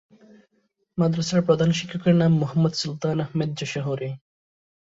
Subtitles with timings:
[0.97, 4.09] মাদ্রাসার প্রধান শিক্ষকের নাম মোহাম্মদ সুলতান আহমেদ যশোহরী।